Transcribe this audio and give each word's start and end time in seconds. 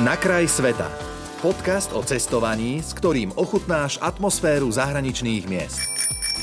Na 0.00 0.16
kraj 0.16 0.48
sveta. 0.48 0.88
Podcast 1.44 1.92
o 1.92 2.00
cestovaní, 2.00 2.80
s 2.80 2.96
ktorým 2.96 3.28
ochutnáš 3.36 4.00
atmosféru 4.00 4.72
zahraničných 4.72 5.44
miest. 5.44 5.84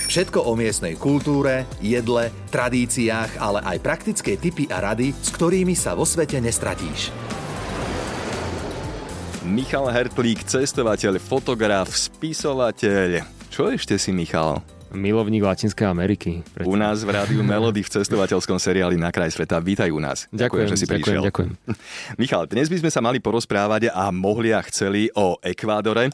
Všetko 0.06 0.46
o 0.46 0.54
miestnej 0.54 0.94
kultúre, 0.94 1.66
jedle, 1.82 2.30
tradíciách, 2.54 3.42
ale 3.42 3.66
aj 3.66 3.78
praktické 3.82 4.38
tipy 4.38 4.70
a 4.70 4.94
rady, 4.94 5.18
s 5.18 5.34
ktorými 5.34 5.74
sa 5.74 5.98
vo 5.98 6.06
svete 6.06 6.38
nestratíš. 6.38 7.10
Michal 9.42 9.90
Hertlík, 9.90 10.46
cestovateľ, 10.46 11.18
fotograf, 11.18 11.90
spisovateľ. 11.90 13.26
Čo 13.50 13.74
ešte 13.74 13.98
si, 13.98 14.14
Michal? 14.14 14.62
Milovník 14.94 15.44
Latinskej 15.46 15.88
Ameriky. 15.88 16.42
Prečo? 16.56 16.70
U 16.70 16.76
nás 16.76 17.02
v 17.06 17.14
rádiu 17.14 17.42
Melody 17.46 17.86
v 17.86 17.90
cestovateľskom 17.90 18.58
seriáli 18.58 18.98
Na 18.98 19.14
kraj 19.14 19.34
sveta. 19.34 19.62
Vítaj 19.62 19.90
u 19.94 20.02
nás. 20.02 20.26
Ďakujem, 20.30 20.40
ďakujem 20.40 20.68
že 20.70 20.78
si 20.78 20.86
ďakujem, 20.86 21.02
prišiel. 21.04 21.22
Ďakujem. 21.30 21.52
Michal, 22.22 22.44
dnes 22.50 22.68
by 22.68 22.78
sme 22.82 22.92
sa 22.94 23.00
mali 23.02 23.18
porozprávať 23.22 23.94
a 23.94 24.10
mohli 24.10 24.54
a 24.54 24.62
chceli 24.66 25.10
o 25.14 25.38
Ekvádore. 25.42 26.14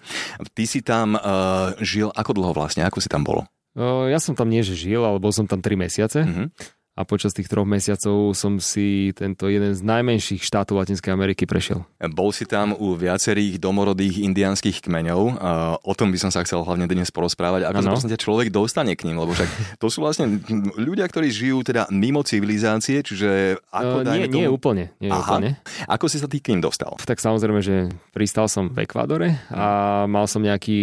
Ty 0.52 0.64
si 0.68 0.80
tam 0.84 1.16
uh, 1.16 1.74
žil 1.84 2.12
ako 2.12 2.32
dlho 2.36 2.54
vlastne? 2.56 2.84
Ako 2.84 3.00
si 3.00 3.08
tam 3.08 3.24
bolo? 3.24 3.48
Uh, 3.76 4.08
ja 4.08 4.20
som 4.24 4.36
tam 4.36 4.48
nie, 4.48 4.64
že 4.64 4.76
žil, 4.76 5.04
ale 5.04 5.20
bol 5.20 5.36
som 5.36 5.48
tam 5.48 5.60
3 5.60 5.76
mesiace. 5.76 6.24
Uh-huh 6.24 6.48
a 6.96 7.04
počas 7.04 7.36
tých 7.36 7.52
troch 7.52 7.68
mesiacov 7.68 8.32
som 8.32 8.56
si 8.64 9.12
tento 9.12 9.52
jeden 9.52 9.76
z 9.76 9.84
najmenších 9.84 10.40
štátov 10.40 10.80
Latinskej 10.80 11.12
Ameriky 11.12 11.44
prešiel. 11.44 11.84
Bol 12.16 12.32
si 12.32 12.48
tam 12.48 12.72
u 12.72 12.96
viacerých 12.96 13.60
domorodých 13.60 14.24
indiánskych 14.24 14.80
kmeňov. 14.88 15.22
O 15.84 15.94
tom 15.94 16.16
by 16.16 16.18
som 16.24 16.32
sa 16.32 16.48
chcel 16.48 16.64
hlavne 16.64 16.88
dnes 16.88 17.12
porozprávať. 17.12 17.68
Ako 17.68 17.84
sa 17.84 17.92
vlastne 17.92 18.16
človek 18.16 18.48
dostane 18.48 18.96
k 18.96 19.12
ním? 19.12 19.20
Lebo 19.20 19.36
však 19.36 19.76
to 19.76 19.92
sú 19.92 20.08
vlastne 20.08 20.40
ľudia, 20.80 21.04
ktorí 21.12 21.28
žijú 21.28 21.68
teda 21.68 21.92
mimo 21.92 22.24
civilizácie, 22.24 23.04
čiže 23.04 23.60
ako 23.76 23.96
uh, 24.00 24.16
nie, 24.16 24.32
tomu... 24.32 24.40
nie 24.40 24.48
úplne. 24.48 24.84
Nie 25.04 25.12
Aha. 25.12 25.20
úplne. 25.20 25.60
Ako 25.92 26.08
si 26.08 26.16
sa 26.16 26.32
ty 26.32 26.40
k 26.40 26.56
ním 26.56 26.64
dostal? 26.64 26.96
Tak 27.04 27.20
samozrejme, 27.20 27.60
že 27.60 27.92
pristal 28.16 28.48
som 28.48 28.72
v 28.72 28.88
Ekvádore 28.88 29.36
a 29.52 30.08
mal 30.08 30.32
som 30.32 30.40
nejaký 30.40 30.80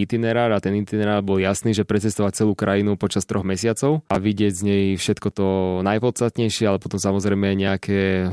itinerár 0.00 0.48
a 0.56 0.64
ten 0.64 0.80
itinerár 0.80 1.20
bol 1.20 1.36
jasný, 1.36 1.76
že 1.76 1.84
precestovať 1.84 2.40
celú 2.40 2.56
krajinu 2.56 2.96
počas 2.96 3.28
troch 3.28 3.44
mesiacov 3.44 4.00
a 4.08 4.16
vidieť 4.16 4.52
z 4.56 4.62
nej 4.64 4.84
všetko 4.96 5.28
to 5.28 5.41
to 5.42 5.82
najpodstatnejšie, 5.82 6.70
ale 6.70 6.78
potom 6.78 7.02
samozrejme 7.02 7.58
nejaké 7.58 8.26
eh, 8.26 8.30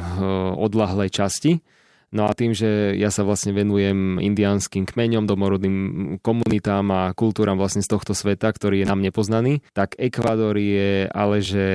odlahlé 0.54 1.10
časti. 1.10 1.66
No 2.10 2.26
a 2.26 2.34
tým, 2.34 2.58
že 2.58 2.98
ja 2.98 3.14
sa 3.14 3.22
vlastne 3.22 3.54
venujem 3.54 4.18
indiánskym 4.18 4.90
kmeňom, 4.90 5.30
domorodným 5.30 5.78
komunitám 6.26 6.90
a 6.90 7.14
kultúram 7.14 7.54
vlastne 7.62 7.86
z 7.86 7.92
tohto 7.94 8.18
sveta, 8.18 8.50
ktorý 8.50 8.82
je 8.82 8.90
nám 8.90 8.98
nepoznaný, 9.06 9.62
tak 9.78 9.94
Ekvador 9.94 10.58
je 10.58 11.06
ale 11.06 11.38
že 11.46 11.66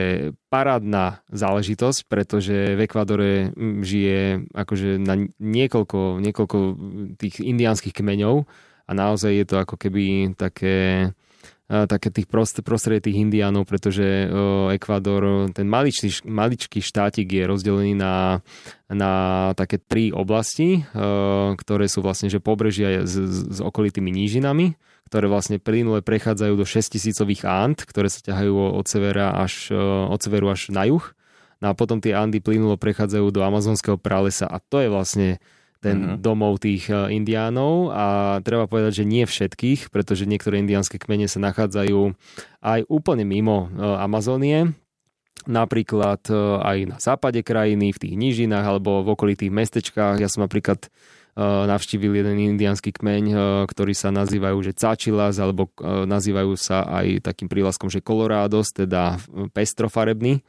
parádna 0.51 1.23
záležitosť, 1.31 2.11
pretože 2.11 2.75
v 2.75 2.83
Ekvadore 2.83 3.55
žije 3.87 4.51
akože 4.51 4.99
na 4.99 5.23
niekoľko, 5.39 6.19
niekoľko 6.19 6.59
tých 7.15 7.39
indiánskych 7.39 7.95
kmeňov 7.95 8.43
a 8.85 8.91
naozaj 8.91 9.31
je 9.39 9.47
to 9.47 9.57
ako 9.63 9.79
keby 9.79 10.35
také 10.35 11.09
také 11.65 12.13
tých 12.13 12.29
prost, 12.29 12.61
prostredie 12.61 13.09
tých 13.09 13.25
indiánov, 13.25 13.65
pretože 13.65 14.29
Ekvador, 14.77 15.49
ten 15.57 15.65
maličký, 15.65 16.29
maličký 16.29 16.85
štátik 16.85 17.33
je 17.33 17.49
rozdelený 17.49 17.97
na, 17.97 18.45
na 18.93 19.13
také 19.57 19.81
tri 19.81 20.13
oblasti, 20.13 20.85
ktoré 21.57 21.89
sú 21.89 22.05
vlastne 22.05 22.29
že 22.29 22.45
pobrežia 22.45 23.09
s, 23.09 23.17
s 23.57 23.59
okolitými 23.65 24.13
nížinami, 24.13 24.77
ktoré 25.09 25.25
vlastne 25.25 25.57
plynule 25.57 26.05
prechádzajú 26.05 26.53
do 26.53 26.67
6000 26.69 27.25
Ant, 27.49 27.79
ktoré 27.81 28.13
sa 28.13 28.21
ťahajú 28.21 28.77
od 28.77 28.85
severa 28.85 29.33
až, 29.33 29.73
od 30.11 30.21
severu 30.21 30.53
až 30.53 30.69
na 30.69 30.85
juh. 30.85 31.05
No 31.65 31.73
a 31.73 31.79
potom 31.79 31.97
tie 31.97 32.13
Andy 32.13 32.45
plynulo 32.45 32.77
prechádzajú 32.77 33.33
do 33.33 33.41
amazonského 33.41 33.97
pralesa 33.97 34.45
a 34.45 34.61
to 34.61 34.85
je 34.85 34.89
vlastne 34.93 35.29
ten 35.85 35.99
uh-huh. 36.01 36.17
domov 36.17 36.65
tých 36.65 36.89
e, 36.89 37.13
indiánov 37.13 37.93
a 37.93 38.07
treba 38.41 38.65
povedať, 38.65 39.05
že 39.05 39.05
nie 39.05 39.29
všetkých, 39.29 39.93
pretože 39.93 40.25
niektoré 40.25 40.65
indiánske 40.65 40.97
kmene 40.97 41.29
sa 41.29 41.45
nachádzajú 41.45 42.17
aj 42.65 42.81
úplne 42.89 43.29
mimo 43.29 43.69
e, 43.69 43.85
Amazónie, 44.01 44.73
napríklad 45.45 46.25
e, 46.33 46.35
aj 46.65 46.79
na 46.89 46.97
západe 46.97 47.45
krajiny, 47.45 47.93
v 47.93 48.01
tých 48.01 48.15
nížinách 48.17 48.65
alebo 48.65 49.05
v 49.05 49.13
okolitých 49.13 49.53
mestečkách. 49.53 50.25
Ja 50.25 50.33
som 50.33 50.49
napríklad 50.49 50.89
navštívil 51.35 52.15
jeden 52.15 52.55
indiánsky 52.55 52.95
kmeň, 52.95 53.35
ktorý 53.67 53.91
sa 53.91 54.15
nazývajú 54.15 54.71
že 54.71 54.71
Cačilas, 54.71 55.43
alebo 55.43 55.67
nazývajú 55.83 56.55
sa 56.55 56.87
aj 56.87 57.27
takým 57.27 57.51
prílaskom, 57.51 57.91
že 57.91 57.99
Colorados, 57.99 58.71
teda 58.71 59.19
pestrofarebný 59.51 60.47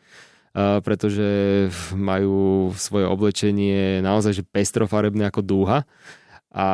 pretože 0.55 1.67
majú 1.91 2.71
svoje 2.79 3.03
oblečenie 3.03 3.99
naozaj 3.99 4.39
že 4.39 4.43
pestrofarebné 4.47 5.27
ako 5.27 5.43
dúha 5.43 5.83
a 6.55 6.69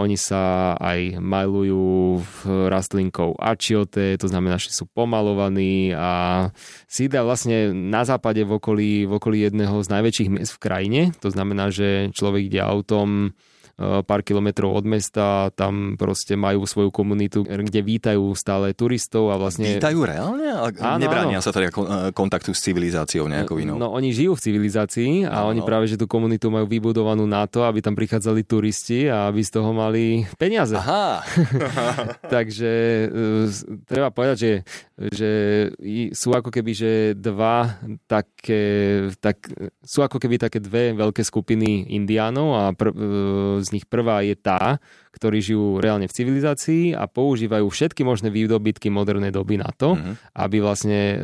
oni 0.00 0.16
sa 0.16 0.72
aj 0.80 1.20
malujú 1.20 2.24
rastlinkou 2.48 3.36
achiote, 3.36 4.16
to 4.16 4.32
znamená, 4.32 4.56
že 4.56 4.72
sú 4.72 4.88
pomalovaní 4.88 5.92
a 5.92 6.48
sídlia 6.88 7.20
vlastne 7.20 7.76
na 7.76 8.08
západe 8.08 8.40
v 8.40 8.56
okolí, 8.56 9.04
v 9.04 9.12
okolí 9.20 9.44
jedného 9.44 9.84
z 9.84 9.92
najväčších 9.92 10.32
miest 10.32 10.56
v 10.56 10.62
krajine. 10.64 11.00
To 11.20 11.28
znamená, 11.28 11.68
že 11.68 12.08
človek 12.16 12.48
ide 12.48 12.64
autom 12.64 13.36
pár 13.78 14.22
kilometrov 14.22 14.70
od 14.70 14.86
mesta, 14.86 15.50
tam 15.58 15.98
proste 15.98 16.38
majú 16.38 16.62
svoju 16.62 16.94
komunitu, 16.94 17.42
kde 17.42 17.82
vítajú 17.82 18.22
stále 18.38 18.70
turistov 18.70 19.34
a 19.34 19.36
vlastne... 19.36 19.82
Vítajú 19.82 20.06
reálne? 20.06 20.46
Áno, 20.78 21.02
Nebránia 21.02 21.42
áno. 21.42 21.44
sa 21.44 21.50
teda 21.50 21.74
kontaktu 22.14 22.54
s 22.54 22.62
civilizáciou 22.62 23.26
nejakou 23.26 23.58
inou? 23.58 23.74
No 23.74 23.90
oni 23.90 24.14
žijú 24.14 24.38
v 24.38 24.44
civilizácii 24.46 25.26
a 25.26 25.42
áno. 25.42 25.50
oni 25.50 25.60
práve, 25.66 25.90
že 25.90 25.98
tú 25.98 26.06
komunitu 26.06 26.54
majú 26.54 26.70
vybudovanú 26.70 27.26
na 27.26 27.50
to, 27.50 27.66
aby 27.66 27.82
tam 27.82 27.98
prichádzali 27.98 28.46
turisti 28.46 29.10
a 29.10 29.26
aby 29.26 29.42
z 29.42 29.50
toho 29.50 29.74
mali 29.74 30.22
peniaze. 30.38 30.78
Aha. 30.78 31.26
Takže 32.34 32.72
uh, 33.10 33.50
treba 33.90 34.14
povedať, 34.14 34.36
že, 34.38 34.52
že 35.10 35.30
sú 36.14 36.30
ako 36.30 36.54
keby, 36.54 36.72
že 36.78 36.92
dva 37.18 37.82
také, 38.06 38.62
tak, 39.18 39.50
sú 39.82 40.06
ako 40.06 40.22
keby 40.22 40.38
také 40.38 40.62
dve 40.62 40.94
veľké 40.94 41.26
skupiny 41.26 41.90
indiánov 41.90 42.54
a 42.54 42.62
pr, 42.70 42.94
z 43.64 43.80
nich 43.80 43.86
prvá 43.88 44.20
je 44.20 44.36
tá, 44.36 44.78
ktorí 45.14 45.38
žijú 45.40 45.78
reálne 45.78 46.10
v 46.10 46.16
civilizácii 46.16 46.92
a 46.92 47.06
používajú 47.06 47.70
všetky 47.70 48.02
možné 48.02 48.28
výdobytky 48.34 48.90
modernej 48.90 49.30
doby 49.30 49.62
na 49.62 49.70
to, 49.70 49.94
uh-huh. 49.94 50.14
aby 50.34 50.58
vlastne 50.58 51.14
e, 51.14 51.16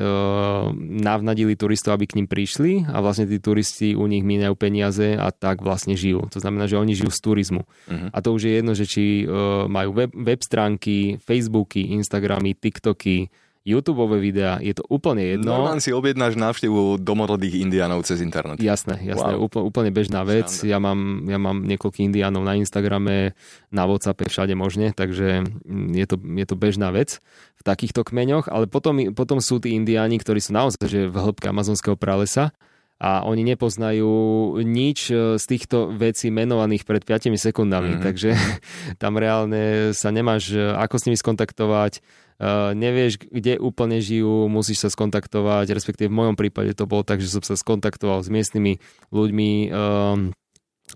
navnadili 1.04 1.58
turistov, 1.58 1.98
aby 1.98 2.06
k 2.06 2.16
ním 2.22 2.28
prišli 2.30 2.86
a 2.86 3.02
vlastne 3.02 3.26
tí 3.26 3.42
turisti 3.42 3.98
u 3.98 4.06
nich 4.06 4.22
míňajú 4.22 4.54
peniaze 4.54 5.18
a 5.18 5.28
tak 5.34 5.60
vlastne 5.60 5.98
žijú. 5.98 6.30
To 6.30 6.38
znamená, 6.38 6.70
že 6.70 6.78
oni 6.78 6.94
žijú 6.94 7.10
z 7.10 7.20
turizmu. 7.20 7.62
Uh-huh. 7.66 8.08
A 8.14 8.18
to 8.22 8.30
už 8.32 8.46
je 8.46 8.52
jedno, 8.56 8.72
že 8.78 8.86
či 8.86 9.04
e, 9.22 9.24
majú 9.66 9.90
web, 9.92 10.10
web 10.14 10.40
stránky, 10.40 11.18
Facebooky, 11.20 11.92
Instagramy, 11.98 12.54
TikToky, 12.54 13.49
YouTube 13.60 14.08
videá, 14.16 14.56
je 14.56 14.72
to 14.72 14.84
úplne 14.88 15.20
jedno. 15.20 15.52
Normálne 15.52 15.84
si 15.84 15.92
objednáš 15.92 16.40
návštevu 16.40 16.96
domorodých 16.96 17.60
indiánov 17.60 18.08
cez 18.08 18.24
internet. 18.24 18.56
Jasné, 18.56 18.96
jasné, 19.04 19.36
wow. 19.36 19.44
úplne, 19.44 19.64
úplne 19.68 19.90
bežná 19.92 20.24
vec. 20.24 20.48
Ja 20.64 20.80
mám, 20.80 21.28
ja 21.28 21.36
mám 21.36 21.68
niekoľkých 21.68 22.08
indiánov 22.08 22.40
na 22.40 22.56
Instagrame, 22.56 23.36
na 23.68 23.84
Whatsappe, 23.84 24.32
všade 24.32 24.56
možne, 24.56 24.96
takže 24.96 25.44
mm, 25.44 25.92
je 25.92 26.06
to, 26.08 26.16
je 26.16 26.46
to 26.48 26.56
bežná 26.56 26.88
vec 26.88 27.20
v 27.60 27.62
takýchto 27.62 28.00
kmeňoch, 28.00 28.48
ale 28.48 28.64
potom, 28.64 29.12
potom 29.12 29.44
sú 29.44 29.60
tí 29.60 29.76
indiáni, 29.76 30.16
ktorí 30.16 30.40
sú 30.40 30.56
naozaj 30.56 30.80
že 30.88 31.12
v 31.12 31.16
hĺbke 31.20 31.44
amazonského 31.52 32.00
pralesa 32.00 32.56
a 33.00 33.24
oni 33.24 33.40
nepoznajú 33.48 34.12
nič 34.60 35.08
e, 35.08 35.40
z 35.40 35.44
týchto 35.48 35.88
vecí 35.96 36.28
menovaných 36.28 36.84
pred 36.84 37.00
5 37.00 37.32
sekundami, 37.40 37.96
mm-hmm. 37.96 38.04
takže 38.04 38.36
tam 39.02 39.16
reálne 39.16 39.96
sa 39.96 40.12
nemáš 40.12 40.52
e, 40.52 40.60
ako 40.60 40.94
s 41.00 41.04
nimi 41.08 41.16
skontaktovať, 41.16 42.04
Uh, 42.40 42.72
nevieš, 42.72 43.20
kde 43.20 43.60
úplne 43.60 44.00
žijú, 44.00 44.48
musíš 44.48 44.80
sa 44.80 44.88
skontaktovať, 44.88 45.76
respektíve 45.76 46.08
v 46.08 46.24
mojom 46.24 46.40
prípade 46.40 46.72
to 46.72 46.88
bolo 46.88 47.04
tak, 47.04 47.20
že 47.20 47.28
som 47.28 47.44
sa 47.44 47.52
skontaktoval 47.52 48.24
s 48.24 48.32
miestnymi 48.32 48.80
ľuďmi 49.12 49.68
um, 49.68 50.32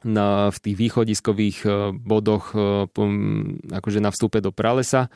na, 0.09 0.49
v 0.49 0.59
tých 0.65 0.77
východiskových 0.81 1.69
bodoch 2.01 2.57
akože 3.69 4.01
na 4.01 4.09
vstupe 4.09 4.41
do 4.41 4.57
pralesa 4.57 5.13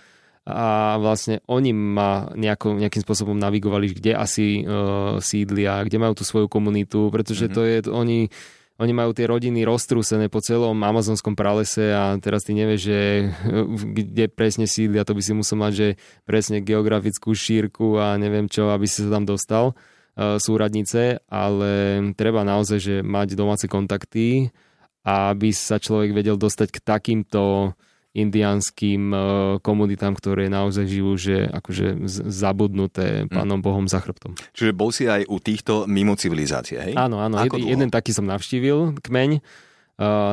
a 0.48 0.96
vlastne 0.96 1.44
oni 1.44 1.76
ma 1.76 2.32
nejako, 2.32 2.80
nejakým 2.80 3.04
spôsobom 3.04 3.36
navigovali, 3.36 3.92
kde 3.92 4.16
asi 4.16 4.64
uh, 4.64 5.20
sídlia, 5.20 5.84
kde 5.84 6.00
majú 6.00 6.16
tú 6.16 6.24
svoju 6.24 6.48
komunitu, 6.48 7.12
pretože 7.12 7.52
mm-hmm. 7.52 7.56
to 7.56 7.62
je, 7.68 7.76
oni 7.92 8.18
oni 8.78 8.94
majú 8.94 9.10
tie 9.10 9.26
rodiny 9.26 9.66
roztrúsené 9.66 10.30
po 10.30 10.38
celom 10.38 10.78
amazonskom 10.78 11.34
pralese 11.34 11.90
a 11.90 12.14
teraz 12.22 12.46
ty 12.46 12.54
nevieš, 12.54 12.80
že 12.86 12.98
kde 13.98 14.24
presne 14.30 14.70
sídlia, 14.70 15.02
to 15.02 15.18
by 15.18 15.22
si 15.22 15.34
musel 15.34 15.58
mať, 15.58 15.72
že 15.74 15.88
presne 16.22 16.62
geografickú 16.62 17.34
šírku 17.34 17.98
a 17.98 18.14
neviem 18.14 18.46
čo, 18.46 18.70
aby 18.70 18.86
si 18.86 19.02
sa 19.02 19.18
tam 19.18 19.26
dostal 19.26 19.74
e, 20.14 20.38
súradnice, 20.38 21.18
ale 21.26 21.98
treba 22.14 22.46
naozaj, 22.46 22.78
že 22.78 22.96
mať 23.02 23.34
domáce 23.34 23.66
kontakty 23.66 24.54
a 25.02 25.34
aby 25.34 25.50
sa 25.50 25.82
človek 25.82 26.14
vedel 26.14 26.38
dostať 26.38 26.68
k 26.70 26.78
takýmto 26.78 27.74
indiánskym 28.18 29.02
e, 29.10 29.18
komunitám, 29.62 30.18
ktoré 30.18 30.50
naozaj 30.50 30.84
žijú, 30.90 31.14
že 31.14 31.36
akože 31.46 32.06
zabudnuté 32.26 33.24
hm. 33.24 33.32
pánom 33.32 33.60
Bohom 33.62 33.86
za 33.86 34.02
chrbtom. 34.02 34.34
Čiže 34.52 34.72
bol 34.74 34.90
si 34.90 35.06
aj 35.06 35.26
u 35.30 35.38
týchto 35.38 35.86
mimo 35.86 36.18
civilizácie, 36.18 36.78
hej? 36.82 36.94
Áno, 36.98 37.22
áno. 37.22 37.38
Jed, 37.42 37.54
jeden 37.62 37.88
taký 37.88 38.10
som 38.10 38.26
navštívil, 38.26 38.98
kmeň. 39.00 39.40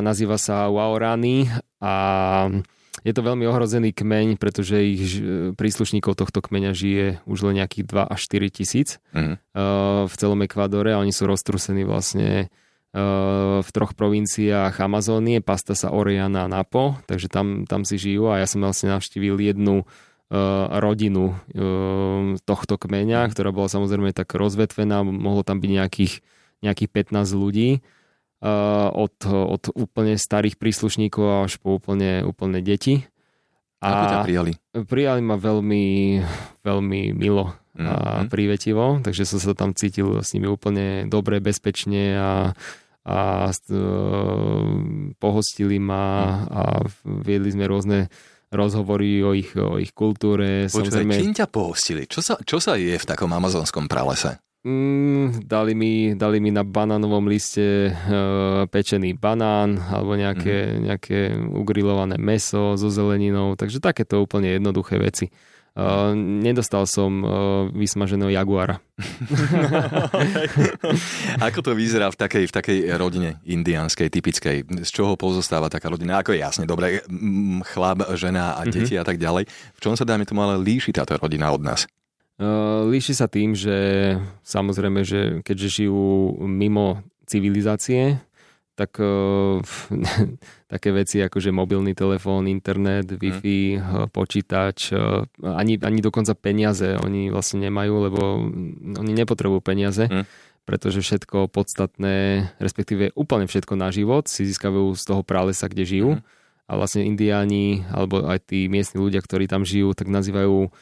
nazýva 0.01 0.37
sa 0.37 0.69
Waorani 0.69 1.49
a 1.81 1.93
je 3.05 3.13
to 3.13 3.21
veľmi 3.21 3.45
ohrozený 3.45 3.93
kmeň, 3.93 4.41
pretože 4.41 4.81
ich 4.81 5.21
príslušníkov 5.53 6.17
tohto 6.17 6.41
kmeňa 6.41 6.71
žije 6.73 7.05
už 7.29 7.45
len 7.45 7.61
nejakých 7.61 7.85
2 7.85 8.01
až 8.01 8.19
4 8.33 8.49
tisíc 8.49 8.97
mm. 9.13 9.35
v 10.09 10.13
celom 10.17 10.41
Ekvádore 10.41 10.97
a 10.97 11.01
oni 11.01 11.13
sú 11.13 11.29
roztrusení 11.29 11.85
vlastne 11.85 12.49
v 12.95 13.69
troch 13.75 13.92
provinciách 13.92 14.80
Amazónie, 14.80 15.44
Pasta 15.44 15.75
sa 15.75 15.92
Oriana 15.92 16.47
a 16.47 16.51
Napo, 16.51 16.95
takže 17.12 17.27
tam, 17.27 17.68
tam 17.68 17.83
si 17.83 18.00
žijú 18.00 18.31
a 18.31 18.39
ja 18.39 18.47
som 18.47 18.63
vlastne 18.63 18.95
navštívil 18.95 19.36
jednu 19.36 19.83
rodinu 20.80 21.38
tohto 22.47 22.75
kmeňa, 22.80 23.30
ktorá 23.30 23.53
bola 23.53 23.69
samozrejme 23.69 24.15
tak 24.15 24.33
rozvetvená, 24.33 25.06
mohlo 25.06 25.45
tam 25.45 25.62
byť 25.62 25.71
nejakých, 25.75 26.13
nejakých 26.65 26.89
15 27.13 27.36
ľudí 27.36 27.83
od, 28.89 29.15
od 29.27 29.63
úplne 29.75 30.18
starých 30.18 30.57
príslušníkov 30.57 31.45
až 31.45 31.62
po 31.62 31.77
úplne, 31.77 32.25
úplne 32.25 32.63
deti. 32.63 33.06
A 33.83 33.88
Ako 33.91 34.03
ťa 34.07 34.18
prijali? 34.25 34.51
Prijali 34.88 35.21
ma 35.21 35.38
veľmi, 35.38 35.86
veľmi 36.65 37.01
milo 37.13 37.53
a 37.75 38.24
mm-hmm. 38.24 38.31
prívetivo, 38.31 39.03
takže 39.03 39.27
som 39.27 39.39
sa 39.44 39.51
tam 39.51 39.75
cítil 39.75 40.24
s 40.24 40.31
nimi 40.31 40.48
úplne 40.48 41.12
dobre, 41.12 41.44
bezpečne 41.44 42.03
a 42.15 42.30
a 43.05 43.53
e, 43.53 43.81
pohostili 45.21 45.77
ma 45.77 46.41
a 46.49 46.63
viedli 47.05 47.53
sme 47.53 47.69
rôzne 47.69 47.99
rozhovory 48.49 49.21
o 49.21 49.31
ich, 49.37 49.53
o 49.53 49.77
ich 49.77 49.93
kultúre. 49.93 50.65
Počkaj, 50.65 51.05
Samozrejme... 51.05 51.13
kým 51.13 51.33
ťa 51.37 51.47
pohostili? 51.49 52.09
Čo 52.09 52.19
sa, 52.25 52.33
čo 52.41 52.57
sa 52.57 52.73
je 52.79 52.97
v 52.97 53.05
takom 53.05 53.29
amazonskom 53.29 53.85
pralese? 53.85 54.41
Mm, 54.65 55.45
dali, 55.45 55.77
mi, 55.77 56.17
dali 56.17 56.41
mi 56.41 56.49
na 56.49 56.65
banánovom 56.65 57.29
liste 57.29 57.85
e, 57.85 57.91
pečený 58.65 59.13
banán 59.13 59.77
alebo 59.77 60.17
nejaké, 60.17 60.57
mm. 60.57 60.81
nejaké 60.89 61.19
ugrilované 61.53 62.17
meso 62.17 62.73
so 62.73 62.89
zeleninou, 62.89 63.53
takže 63.53 63.77
takéto 63.77 64.17
úplne 64.17 64.57
jednoduché 64.57 64.97
veci. 64.97 65.29
Uh, 65.75 66.16
nedostal 66.16 66.88
som 66.88 67.19
uh, 67.19 67.31
vysmaženého 67.75 68.31
jaguara. 68.31 68.80
Ako 71.51 71.60
to 71.60 71.75
vyzerá 71.75 72.07
v 72.07 72.16
takej, 72.16 72.48
v 72.48 72.54
takej 72.56 72.80
rodine 72.95 73.44
indianskej, 73.44 74.07
typickej? 74.07 74.88
Z 74.88 74.92
čoho 74.95 75.19
pozostáva 75.19 75.68
taká 75.68 75.92
rodina? 75.92 76.24
Ako 76.24 76.31
je 76.31 76.39
jasne, 76.39 76.63
dobre, 76.63 77.04
chlap, 77.75 78.07
žena 78.16 78.56
a 78.56 78.63
mhm. 78.63 78.72
deti 78.72 78.95
mm-hmm. 78.95 79.04
a 79.04 79.06
tak 79.06 79.19
ďalej. 79.19 79.51
V 79.51 79.80
čom 79.83 80.00
sa 80.00 80.07
dáme 80.07 80.24
tomu 80.24 80.48
ale 80.48 80.63
líši 80.63 80.95
táto 80.95 81.19
rodina 81.19 81.51
od 81.51 81.60
nás? 81.60 81.92
Uh, 82.39 82.88
líši 82.88 83.12
sa 83.12 83.27
tým, 83.27 83.51
že 83.51 83.75
samozrejme, 84.48 85.04
že 85.04 85.44
keďže 85.44 85.83
žijú 85.83 86.39
mimo 86.48 87.04
civilizácie, 87.27 88.24
tak 88.75 89.00
uh, 89.00 89.63
také 90.74 90.92
veci 90.92 91.24
ako 91.24 91.39
že 91.39 91.56
mobilný 91.56 91.95
telefón, 91.95 92.51
internet, 92.51 93.07
Wi-Fi, 93.07 93.80
mm. 93.80 94.12
počítač, 94.12 94.92
uh, 94.92 95.24
ani, 95.42 95.80
ani 95.80 96.00
dokonca 96.04 96.36
peniaze 96.36 97.00
oni 97.00 97.31
vlastne 97.31 97.63
nemajú, 97.63 97.94
lebo 98.12 98.22
oni 99.00 99.12
nepotrebujú 99.16 99.63
peniaze, 99.63 100.12
mm. 100.12 100.27
pretože 100.68 101.00
všetko 101.00 101.48
podstatné, 101.48 102.51
respektíve 102.60 103.16
úplne 103.16 103.48
všetko 103.48 103.80
na 103.80 103.95
život 103.95 104.27
si 104.27 104.44
získajú 104.44 104.92
z 105.00 105.04
toho 105.07 105.24
pralesa, 105.24 105.72
kde 105.72 105.83
žijú. 105.88 106.12
Mm. 106.19 106.34
A 106.65 106.81
vlastne 106.81 107.06
indiáni, 107.06 107.85
alebo 107.94 108.25
aj 108.25 108.50
tí 108.50 108.65
miestni 108.65 108.97
ľudia, 108.97 109.21
ktorí 109.21 109.45
tam 109.45 109.62
žijú, 109.62 109.94
tak 109.94 110.09
nazývajú 110.09 110.73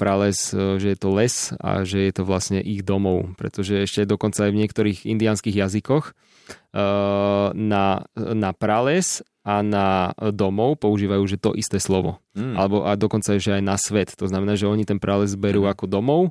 prales, 0.00 0.56
že 0.56 0.96
je 0.96 0.98
to 0.98 1.12
les 1.12 1.52
a 1.60 1.84
že 1.84 2.08
je 2.08 2.12
to 2.16 2.24
vlastne 2.24 2.56
ich 2.64 2.80
domov. 2.80 3.36
Pretože 3.36 3.84
ešte 3.84 4.08
dokonca 4.08 4.48
aj 4.48 4.56
v 4.56 4.60
niektorých 4.64 4.98
indiánskych 5.04 5.52
jazykoch 5.52 6.16
Eh, 6.68 7.48
na, 7.52 8.04
na 8.14 8.50
prales 8.52 9.24
a 9.40 9.64
na 9.64 10.12
domov 10.36 10.76
používajú 10.76 11.24
že 11.24 11.40
to 11.40 11.56
isté 11.56 11.80
slovo. 11.80 12.20
Mm. 12.36 12.54
Alebo 12.60 12.84
a 12.84 12.92
dokonca 12.92 13.40
že 13.40 13.56
aj 13.56 13.62
na 13.64 13.76
svet. 13.80 14.12
To 14.20 14.28
znamená, 14.28 14.52
že 14.52 14.68
oni 14.68 14.84
ten 14.84 15.00
prales 15.00 15.32
berú 15.32 15.64
mm. 15.64 15.70
ako 15.72 15.84
domov, 15.88 16.22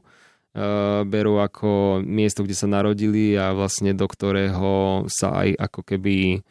berú 1.05 1.37
ako 1.37 2.01
miesto, 2.01 2.41
kde 2.41 2.57
sa 2.57 2.65
narodili 2.65 3.37
a 3.37 3.53
vlastne 3.53 3.93
do 3.93 4.05
ktorého 4.09 5.05
sa 5.05 5.45
aj 5.45 5.53
ako 5.69 5.81
keby 5.85 6.41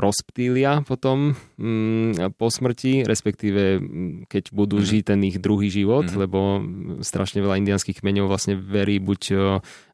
rozptýlia 0.00 0.80
potom 0.80 1.36
mm, 1.60 2.32
po 2.40 2.48
smrti, 2.48 3.04
respektíve 3.04 3.76
mm, 3.76 4.32
keď 4.32 4.48
budú 4.48 4.80
mm. 4.80 4.86
žiť 4.88 5.02
ten 5.04 5.20
ich 5.28 5.36
druhý 5.36 5.68
život, 5.68 6.08
mm. 6.08 6.16
lebo 6.16 6.64
strašne 7.04 7.44
veľa 7.44 7.60
indianských 7.60 8.00
kmeňov 8.00 8.32
vlastne 8.32 8.56
verí 8.56 8.96
buď 8.96 9.20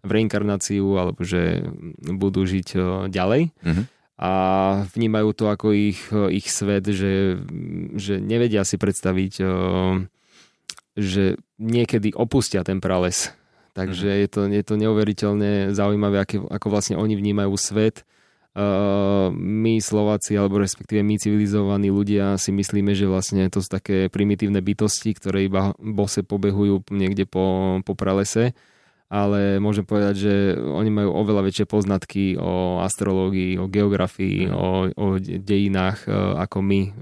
v 0.06 0.11
reinkarnáciu, 0.11 0.87
alebo 0.94 1.27
že 1.27 1.67
budú 2.06 2.47
žiť 2.47 2.69
ďalej. 3.11 3.50
Mm. 3.67 3.85
A 4.23 4.33
vnímajú 4.94 5.35
to 5.35 5.50
ako 5.50 5.75
ich, 5.75 5.99
ich 6.31 6.47
svet, 6.47 6.87
že, 6.87 7.43
že 7.99 8.23
nevedia 8.23 8.62
si 8.62 8.79
predstaviť, 8.79 9.43
že 10.94 11.25
niekedy 11.59 12.15
opustia 12.15 12.62
ten 12.62 12.79
prales. 12.79 13.35
Takže 13.75 14.06
mm. 14.06 14.19
je, 14.23 14.29
to, 14.31 14.41
je 14.47 14.62
to 14.62 14.75
neuveriteľne 14.79 15.75
zaujímavé, 15.75 16.23
ako, 16.23 16.47
ako 16.47 16.67
vlastne 16.71 16.94
oni 16.94 17.19
vnímajú 17.19 17.59
svet 17.59 18.06
my 19.33 19.81
Slováci, 19.81 20.37
alebo 20.37 20.61
respektíve 20.61 21.01
my 21.01 21.17
civilizovaní 21.17 21.89
ľudia 21.89 22.37
si 22.37 22.53
myslíme, 22.53 22.93
že 22.93 23.09
vlastne 23.09 23.49
to 23.49 23.65
sú 23.65 23.69
také 23.73 24.13
primitívne 24.13 24.61
bytosti, 24.61 25.17
ktoré 25.17 25.49
iba 25.49 25.73
bose 25.81 26.21
pobehujú 26.21 26.85
niekde 26.93 27.25
po, 27.25 27.81
po 27.81 27.97
pralese, 27.97 28.53
ale 29.09 29.57
môžem 29.57 29.85
povedať, 29.85 30.15
že 30.25 30.35
oni 30.57 30.93
majú 30.93 31.17
oveľa 31.17 31.49
väčšie 31.49 31.65
poznatky 31.69 32.25
o 32.37 32.81
astrológii, 32.85 33.57
o 33.57 33.69
geografii, 33.69 34.49
o, 34.49 34.89
o 34.89 35.07
dejinách 35.21 36.09
uh, 36.09 36.41
ako 36.41 36.65
my 36.65 36.81
uh, 36.89 36.93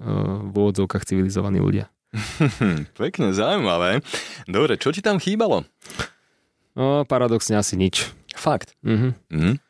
v 0.51 0.55
úvodzovkách 0.55 1.07
civilizovaní 1.07 1.59
ľudia. 1.59 1.91
Pekne, 2.99 3.31
zaujímavé. 3.31 4.03
Dobre, 4.51 4.75
čo 4.79 4.91
ti 4.91 5.03
tam 5.03 5.23
chýbalo? 5.23 5.67
No, 6.75 7.07
paradoxne 7.07 7.59
asi 7.59 7.79
nič. 7.79 8.11
Fakt? 8.35 8.75
Mhm. 8.87 9.11
Mm 9.31 9.70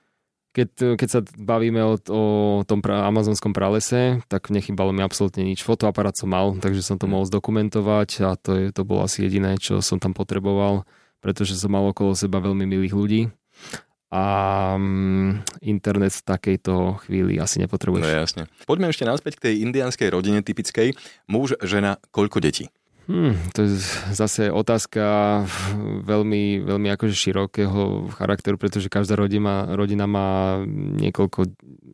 keď, 0.50 0.98
keď 0.98 1.08
sa 1.08 1.20
bavíme 1.38 1.78
o, 1.82 1.94
o 2.10 2.22
tom 2.66 2.82
pra, 2.82 3.06
amazonskom 3.06 3.54
pralese, 3.54 4.18
tak 4.26 4.50
nechybalo 4.50 4.90
mi 4.90 5.02
absolútne 5.06 5.46
nič. 5.46 5.62
Fotoaparát 5.62 6.18
som 6.18 6.30
mal, 6.30 6.58
takže 6.58 6.82
som 6.82 6.98
to 6.98 7.06
mohol 7.06 7.26
zdokumentovať 7.26 8.10
a 8.26 8.34
to, 8.34 8.50
je, 8.58 8.66
to 8.74 8.82
bolo 8.82 9.06
asi 9.06 9.26
jediné, 9.26 9.54
čo 9.62 9.78
som 9.78 10.02
tam 10.02 10.10
potreboval, 10.10 10.82
pretože 11.22 11.54
som 11.54 11.70
mal 11.70 11.86
okolo 11.86 12.18
seba 12.18 12.42
veľmi 12.42 12.66
milých 12.66 12.94
ľudí 12.94 13.22
a 14.10 14.24
um, 14.74 15.38
internet 15.62 16.10
v 16.18 16.26
takejto 16.26 16.98
chvíli 17.06 17.38
asi 17.38 17.62
nepotrebuješ. 17.62 18.02
No 18.02 18.10
jasne. 18.10 18.42
Poďme 18.66 18.90
ešte 18.90 19.06
naspäť 19.06 19.38
k 19.38 19.44
tej 19.46 19.54
indianskej 19.70 20.10
rodine 20.10 20.42
typickej. 20.42 20.98
Muž, 21.30 21.54
žena, 21.62 22.02
koľko 22.10 22.42
detí? 22.42 22.74
Hmm, 23.10 23.34
to 23.50 23.66
je 23.66 23.82
zase 24.14 24.54
otázka 24.54 25.02
veľmi, 26.06 26.62
veľmi 26.62 26.88
akože 26.94 27.10
širokého 27.10 28.06
charakteru, 28.14 28.54
pretože 28.54 28.86
každá 28.86 29.18
rodina, 29.18 29.66
rodina 29.74 30.06
má 30.06 30.62
niekoľko 30.94 31.50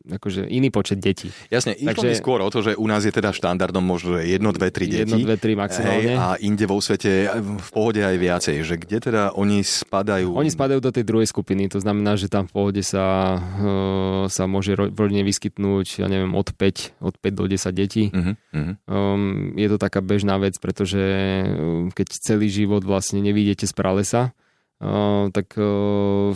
akože 0.07 0.47
iný 0.47 0.71
počet 0.71 1.03
detí. 1.03 1.33
Jasne, 1.51 1.75
išlo 1.75 2.05
Takže, 2.05 2.07
mi 2.07 2.15
skôr 2.15 2.39
o 2.39 2.49
to, 2.53 2.63
že 2.63 2.79
u 2.79 2.87
nás 2.87 3.03
je 3.03 3.11
teda 3.11 3.35
štandardom 3.35 3.83
možno 3.83 4.15
jedno, 4.21 4.55
dve, 4.55 4.71
tri 4.71 4.87
deti. 4.87 5.03
Jedno, 5.03 5.19
dve, 5.19 5.35
tri 5.35 5.53
maximálne. 5.59 6.15
Hej, 6.15 6.21
a 6.21 6.27
inde 6.39 6.65
vo 6.69 6.79
svete 6.79 7.27
v 7.35 7.69
pohode 7.73 7.99
aj 7.99 8.15
viacej. 8.15 8.55
Že 8.63 8.75
kde 8.87 8.97
teda 9.03 9.23
oni 9.35 9.65
spadajú? 9.65 10.31
Oni 10.31 10.51
spadajú 10.51 10.79
do 10.79 10.91
tej 10.93 11.03
druhej 11.03 11.27
skupiny. 11.27 11.67
To 11.75 11.83
znamená, 11.83 12.15
že 12.15 12.31
tam 12.31 12.47
v 12.47 12.53
pohode 12.55 12.81
sa, 12.85 13.35
uh, 13.35 14.31
sa 14.31 14.47
môže 14.47 14.77
v 14.77 14.95
rodine 14.97 15.27
vyskytnúť, 15.27 16.05
ja 16.05 16.07
neviem, 16.07 16.31
od 16.37 16.55
5, 16.55 17.03
od 17.03 17.15
5 17.19 17.39
do 17.39 17.45
10 17.51 17.67
detí. 17.75 18.03
Uh-huh, 18.07 18.35
uh-huh. 18.55 18.73
Um, 18.87 19.51
je 19.59 19.67
to 19.67 19.77
taká 19.81 19.99
bežná 19.99 20.39
vec, 20.39 20.55
pretože 20.61 20.99
keď 21.93 22.07
celý 22.17 22.47
život 22.47 22.85
vlastne 22.85 23.19
nevidíte 23.21 23.67
z 23.67 23.73
pralesa, 23.73 24.35
tak 25.33 25.57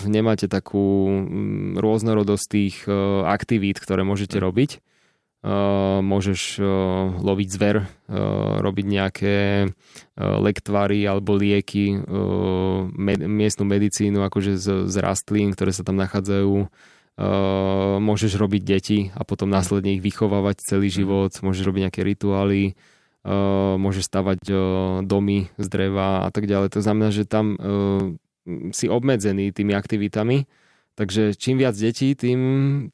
nemáte 0.09 0.49
takú 0.49 1.13
mm, 1.13 1.77
rôznorodosť 1.77 2.45
tých 2.49 2.89
aktivít, 3.25 3.77
ktoré 3.77 4.01
môžete 4.01 4.41
mm. 4.41 4.43
robiť. 4.43 4.71
Môžeš 6.05 6.61
loviť 7.17 7.47
zver, 7.49 7.89
robiť 8.61 8.85
nejaké 8.85 9.35
lektvary 10.17 11.01
alebo 11.09 11.33
lieky, 11.33 11.97
miestnu 13.25 13.65
medicínu 13.65 14.21
akože 14.21 14.53
z, 14.61 14.85
z 14.85 14.95
rastlín, 15.01 15.57
ktoré 15.57 15.73
sa 15.73 15.81
tam 15.81 15.97
nachádzajú. 15.97 16.69
Môžeš 18.05 18.37
robiť 18.37 18.61
deti 18.61 18.99
a 19.17 19.25
potom 19.25 19.49
následne 19.49 19.97
ich 19.97 20.05
vychovávať 20.05 20.61
celý 20.61 20.93
mm. 20.93 20.97
život. 21.01 21.33
Môžeš 21.41 21.65
robiť 21.65 21.89
nejaké 21.89 22.01
rituály 22.05 22.77
môžeš 23.77 24.09
stavať 24.09 24.39
domy 25.05 25.53
z 25.61 25.67
dreva 25.69 26.25
a 26.25 26.29
tak 26.33 26.49
ďalej. 26.49 26.73
To 26.73 26.81
znamená, 26.81 27.13
že 27.13 27.29
tam 27.29 27.53
si 28.73 28.85
obmedzený 28.89 29.53
tými 29.53 29.77
aktivitami, 29.77 30.49
takže 30.97 31.37
čím 31.37 31.61
viac 31.61 31.77
detí, 31.77 32.17
tým, 32.17 32.39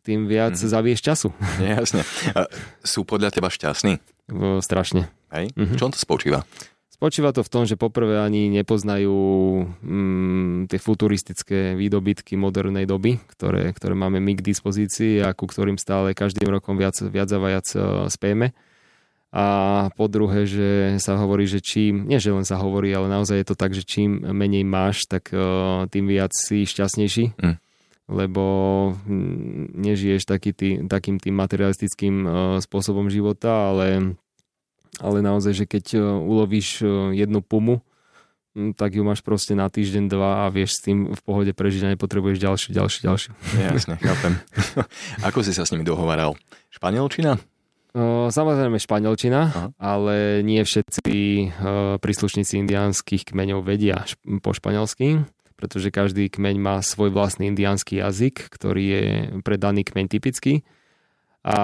tým 0.04 0.28
viac 0.28 0.60
mm. 0.60 0.68
zavieš 0.68 1.00
času. 1.00 1.30
Jasne. 1.64 2.04
A 2.36 2.52
sú 2.84 3.08
podľa 3.08 3.32
teba 3.32 3.48
šťastní? 3.48 4.04
Strašne. 4.60 5.08
Hej? 5.32 5.56
Mm-hmm. 5.56 5.76
V 5.76 5.80
čom 5.80 5.90
to 5.92 6.00
spočíva? 6.00 6.44
Spočíva 6.98 7.30
to 7.30 7.46
v 7.46 7.52
tom, 7.54 7.64
že 7.70 7.78
poprvé 7.78 8.18
ani 8.18 8.50
nepoznajú 8.50 9.14
mm, 9.86 10.66
tie 10.66 10.80
futuristické 10.82 11.78
výdobytky 11.78 12.34
modernej 12.34 12.90
doby, 12.90 13.22
ktoré, 13.38 13.70
ktoré 13.70 13.94
máme 13.94 14.18
my 14.18 14.34
k 14.34 14.42
dispozícii 14.42 15.22
a 15.22 15.30
ku 15.38 15.46
ktorým 15.46 15.78
stále 15.78 16.18
každým 16.18 16.50
rokom 16.50 16.74
viac, 16.74 16.98
viac 16.98 17.30
a 17.30 17.38
viac 17.38 17.68
uh, 17.78 18.10
spieme. 18.10 18.58
A 19.36 19.46
po 19.94 20.08
druhé, 20.08 20.48
že 20.48 20.98
sa 21.04 21.20
hovorí, 21.20 21.46
že 21.46 21.60
čím, 21.60 22.08
nie 22.08 22.16
že 22.18 22.32
len 22.32 22.48
sa 22.48 22.58
hovorí, 22.58 22.96
ale 22.96 23.12
naozaj 23.12 23.44
je 23.44 23.48
to 23.48 23.60
tak, 23.60 23.76
že 23.76 23.84
čím 23.84 24.24
menej 24.24 24.64
máš, 24.64 25.04
tak 25.04 25.36
uh, 25.36 25.84
tým 25.92 26.08
viac 26.08 26.32
si 26.34 26.68
šťastnejší. 26.68 27.38
Mm 27.38 27.58
lebo 28.08 28.44
mm, 29.04 29.76
nežiješ 29.84 30.24
taký 30.24 30.56
tý, 30.56 30.80
takým 30.88 31.20
tým 31.20 31.36
materialistickým 31.36 32.16
uh, 32.24 32.32
spôsobom 32.64 33.12
života, 33.12 33.52
ale 33.68 34.16
ale 34.98 35.22
naozaj, 35.22 35.54
že 35.54 35.66
keď 35.70 35.86
e, 35.94 36.00
ulovíš 36.02 36.82
e, 36.82 36.86
jednu 37.18 37.46
pumu, 37.46 37.86
tak 38.74 38.98
ju 38.98 39.06
máš 39.06 39.22
proste 39.22 39.54
na 39.54 39.70
týždeň, 39.70 40.10
dva 40.10 40.46
a 40.46 40.50
vieš 40.50 40.82
s 40.82 40.90
tým 40.90 41.14
v 41.14 41.22
pohode 41.22 41.54
prežiť 41.54 41.82
a 41.86 41.92
nepotrebuješ 41.94 42.42
ďalšiu, 42.42 42.70
ďalšiu, 42.74 43.00
ďalšiu. 43.06 43.32
Jasne, 43.54 44.02
chápem. 44.02 44.34
Ako 45.30 45.46
si 45.46 45.54
sa 45.54 45.62
s 45.62 45.70
nimi 45.70 45.86
dohovaral? 45.86 46.34
Španielčina? 46.74 47.38
Samozrejme 48.30 48.78
španielčina, 48.78 49.42
Aha. 49.50 49.68
ale 49.82 50.46
nie 50.46 50.62
všetci 50.62 51.10
príslušníci 51.98 52.62
indiánskych 52.62 53.34
kmeňov 53.34 53.66
vedia 53.66 54.06
po 54.46 54.54
španielsky, 54.54 55.26
pretože 55.58 55.90
každý 55.90 56.30
kmeň 56.30 56.56
má 56.62 56.76
svoj 56.86 57.10
vlastný 57.10 57.50
indiánsky 57.50 57.98
jazyk, 57.98 58.54
ktorý 58.54 58.84
je 58.86 59.06
pre 59.42 59.58
daný 59.58 59.82
kmeň 59.82 60.06
typický 60.14 60.62
a 61.48 61.60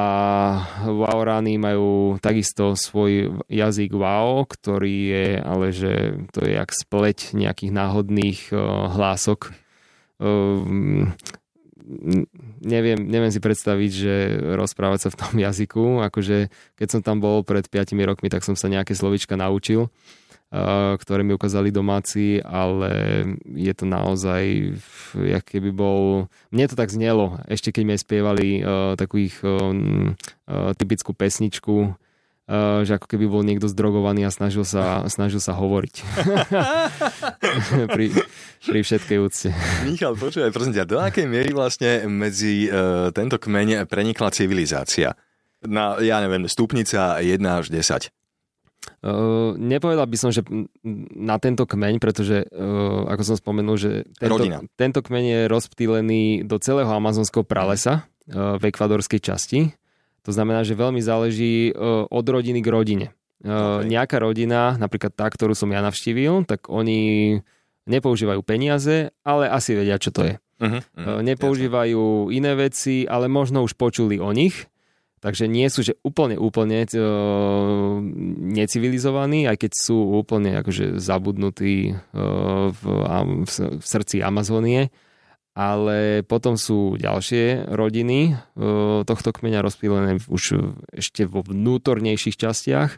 Waoráni 0.87 1.59
majú 1.59 2.15
takisto 2.23 2.71
svoj 2.79 3.43
jazyk 3.51 3.91
Wao, 3.91 4.47
ktorý 4.47 4.95
je, 5.11 5.27
ale 5.43 5.75
že 5.75 6.23
to 6.31 6.47
je 6.47 6.55
jak 6.55 6.71
spleť 6.71 7.35
nejakých 7.35 7.71
náhodných 7.75 8.39
hlások. 8.95 9.51
Uh, 11.83 12.23
neviem, 12.63 12.97
neviem 12.97 13.31
si 13.31 13.43
predstaviť, 13.43 13.91
že 13.91 14.13
rozprávať 14.55 14.99
sa 15.05 15.09
v 15.11 15.19
tom 15.19 15.33
jazyku, 15.51 15.99
akože 16.07 16.47
keď 16.79 16.87
som 16.87 17.01
tam 17.03 17.19
bol 17.19 17.43
pred 17.43 17.67
5 17.67 17.93
rokmi, 18.07 18.31
tak 18.31 18.47
som 18.47 18.55
sa 18.55 18.71
nejaké 18.71 18.95
slovička 18.95 19.35
naučil 19.35 19.91
ktoré 21.01 21.25
mi 21.25 21.33
ukázali 21.33 21.73
domáci, 21.73 22.37
ale 22.45 23.25
je 23.57 23.73
to 23.73 23.89
naozaj, 23.89 24.77
jak 25.17 25.43
keby 25.49 25.73
bol... 25.73 26.29
Mne 26.53 26.69
to 26.69 26.77
tak 26.77 26.93
znelo, 26.93 27.41
ešte 27.49 27.73
keď 27.73 27.83
mi 27.89 27.97
spievali 27.97 28.61
uh, 28.61 28.93
takú 28.93 29.17
ich 29.17 29.33
uh, 29.41 29.73
typickú 30.77 31.17
pesničku, 31.17 31.75
uh, 31.89 32.02
že 32.83 32.99
ako 32.99 33.07
keby 33.07 33.25
bol 33.31 33.39
niekto 33.39 33.71
zdrogovaný 33.71 34.27
a 34.27 34.31
snažil 34.31 34.67
sa, 34.67 35.07
snažil 35.07 35.39
sa 35.39 35.55
hovoriť. 35.55 35.95
pri, 37.95 38.11
pri 38.67 38.79
všetkej 38.83 39.17
úcte. 39.23 39.49
Michal, 39.87 40.19
počúvaj, 40.19 40.51
prosím 40.51 40.75
ťa, 40.75 40.83
do 40.83 40.99
akej 40.99 41.23
miery 41.23 41.55
vlastne 41.55 42.03
medzi 42.11 42.67
uh, 42.67 43.15
tento 43.15 43.39
kmeň 43.39 43.87
prenikla 43.87 44.27
civilizácia? 44.35 45.15
Na, 45.63 45.95
ja 46.03 46.19
neviem, 46.19 46.43
stupnica 46.51 47.23
1 47.23 47.39
až 47.47 47.71
10. 47.71 48.11
Uh, 49.03 49.55
nepovedal 49.55 50.07
by 50.07 50.17
som, 50.19 50.31
že 50.31 50.43
na 51.15 51.39
tento 51.39 51.63
kmeň, 51.63 52.03
pretože 52.03 52.43
uh, 52.51 53.07
ako 53.07 53.23
som 53.23 53.35
spomenul, 53.39 53.75
že 53.79 53.91
tento, 54.19 54.43
tento 54.75 54.99
kmeň 54.99 55.23
je 55.23 55.41
rozptýlený 55.47 56.23
do 56.43 56.59
celého 56.59 56.91
amazonského 56.91 57.47
pralesa 57.47 58.03
uh, 58.31 58.59
v 58.59 58.71
ekvadorskej 58.71 59.19
časti. 59.23 59.59
To 60.23 60.31
znamená, 60.31 60.63
že 60.63 60.79
veľmi 60.79 61.03
záleží 61.03 61.71
uh, 61.71 62.07
od 62.07 62.25
rodiny 62.25 62.63
k 62.63 62.71
rodine. 62.71 63.07
Uh, 63.43 63.83
okay. 63.83 63.91
Nejaká 63.91 64.17
rodina, 64.23 64.79
napríklad 64.79 65.11
tá, 65.11 65.27
ktorú 65.27 65.51
som 65.51 65.71
ja 65.71 65.83
navštívil, 65.83 66.47
tak 66.47 66.71
oni 66.71 67.39
nepoužívajú 67.83 68.39
peniaze, 68.47 69.11
ale 69.27 69.51
asi 69.51 69.75
vedia, 69.75 69.99
čo 69.99 70.15
to 70.15 70.23
je. 70.23 70.35
Uh-huh, 70.63 70.79
uh-huh, 70.79 71.19
nepoužívajú 71.19 72.31
jasne. 72.31 72.35
iné 72.39 72.51
veci, 72.55 72.95
ale 73.03 73.27
možno 73.27 73.67
už 73.67 73.75
počuli 73.75 74.23
o 74.23 74.31
nich 74.31 74.71
Takže 75.23 75.47
nie 75.47 75.71
sú 75.71 75.87
že 75.87 75.95
úplne, 76.03 76.35
úplne 76.35 76.83
uh, 76.83 77.95
necivilizovaní, 78.43 79.47
aj 79.47 79.55
keď 79.55 79.71
sú 79.71 80.19
úplne 80.19 80.59
akože 80.59 80.99
zabudnutí 80.99 81.95
uh, 81.95 82.75
v, 82.75 82.81
v, 83.47 83.53
v 83.79 83.85
srdci 83.87 84.19
Amazónie. 84.19 84.91
Ale 85.53 86.25
potom 86.25 86.57
sú 86.57 86.97
ďalšie 86.97 87.69
rodiny 87.69 88.33
uh, 88.33 89.05
tohto 89.05 89.29
kmeňa 89.29 89.61
rozpílené 89.61 90.17
už 90.25 90.73
ešte 90.89 91.29
vo 91.29 91.45
vnútornejších 91.45 92.41
častiach 92.41 92.97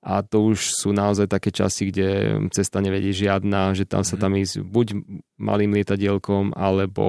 a 0.00 0.24
to 0.24 0.56
už 0.56 0.80
sú 0.80 0.96
naozaj 0.96 1.28
také 1.28 1.52
časti, 1.52 1.92
kde 1.92 2.08
cesta 2.56 2.80
nevedie 2.80 3.12
žiadna, 3.12 3.76
že 3.76 3.84
tam 3.84 4.00
sa 4.00 4.16
mhm. 4.16 4.20
tam 4.20 4.32
ísť 4.40 4.54
buď 4.64 4.86
malým 5.36 5.76
lietadielkom, 5.76 6.56
alebo, 6.56 7.06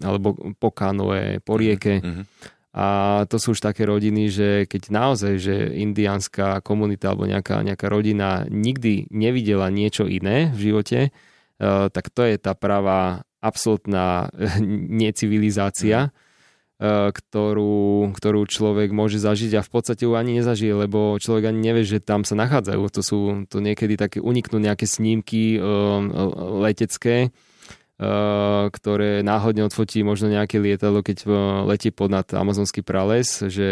alebo 0.00 0.32
po 0.56 0.68
kanoe, 0.72 1.44
po 1.44 1.60
rieke. 1.60 2.00
Mm-hmm. 2.00 2.24
A 2.72 2.86
to 3.28 3.36
sú 3.36 3.52
už 3.52 3.60
také 3.60 3.84
rodiny, 3.84 4.32
že 4.32 4.64
keď 4.64 4.82
naozaj, 4.88 5.34
že 5.36 5.76
indiánska 5.76 6.64
komunita 6.64 7.12
alebo 7.12 7.28
nejaká, 7.28 7.60
nejaká 7.60 7.84
rodina 7.84 8.48
nikdy 8.48 9.12
nevidela 9.12 9.68
niečo 9.68 10.08
iné 10.08 10.48
v 10.56 10.72
živote, 10.72 11.12
uh, 11.12 11.92
tak 11.92 12.08
to 12.08 12.24
je 12.24 12.40
tá 12.40 12.56
pravá 12.56 13.28
absolútna 13.42 14.30
necivilizácia, 15.02 16.08
uh, 16.08 17.10
ktorú, 17.10 18.14
ktorú 18.14 18.46
človek 18.46 18.94
môže 18.94 19.18
zažiť 19.18 19.58
a 19.58 19.66
v 19.66 19.70
podstate 19.70 20.06
ju 20.06 20.14
ani 20.14 20.38
nezažije, 20.38 20.86
lebo 20.86 21.18
človek 21.18 21.50
ani 21.50 21.60
nevie, 21.60 21.82
že 21.82 21.98
tam 21.98 22.22
sa 22.22 22.38
nachádzajú. 22.38 22.82
To 22.86 23.02
sú 23.02 23.18
to 23.50 23.58
niekedy 23.58 23.98
také 23.98 24.22
uniknú 24.22 24.62
nejaké 24.62 24.86
snímky 24.86 25.58
uh, 25.58 25.98
letecké, 26.62 27.34
Eh, 28.02 28.64
ktoré 28.74 29.22
náhodne 29.22 29.62
odfotí 29.62 30.02
možno 30.02 30.26
nejaké 30.26 30.58
lietadlo, 30.58 31.06
keď 31.06 31.22
eh, 31.22 31.30
letí 31.70 31.94
podnad 31.94 32.26
amazonský 32.34 32.82
prales, 32.82 33.38
že 33.46 33.68